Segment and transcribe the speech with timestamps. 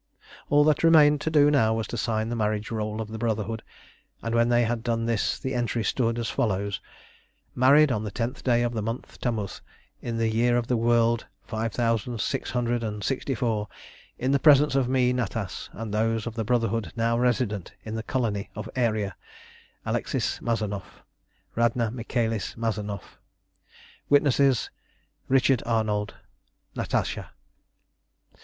[0.49, 3.61] All that remained to do now was to sign the Marriage Roll of the Brotherhood,
[4.23, 6.81] and when they had done this the entry stood as follows:
[7.53, 9.61] "Married on the tenth day of the Month Tamuz,
[10.01, 13.67] in the Year of the World five thousand six hundred and sixty four,
[14.17, 18.01] in the presence of me, Natas, and those of the Brotherhood now resident in the
[18.01, 19.13] Colony of Aeria:
[19.85, 21.03] {ALEXIS MAZANOFF,
[21.55, 23.19] {RADNA MICHAELIS MAZANOFF.
[24.09, 24.71] Witnesses
[25.29, 26.15] {RICHARD ARNOLD,
[26.75, 27.29] {NATASHA.